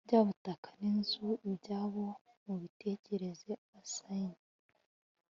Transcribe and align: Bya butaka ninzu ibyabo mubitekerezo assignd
Bya 0.07 0.19
butaka 0.27 0.67
ninzu 0.79 1.27
ibyabo 1.49 2.03
mubitekerezo 2.45 3.51
assignd 3.79 4.37